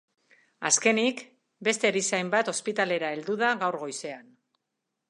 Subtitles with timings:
[0.69, 1.21] Azkenik,
[1.67, 4.31] beste erizain bat ospitalera heldu da gaur goizean.